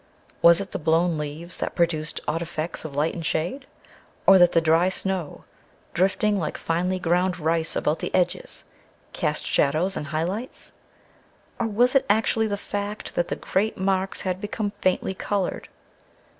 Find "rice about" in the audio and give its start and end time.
7.37-7.99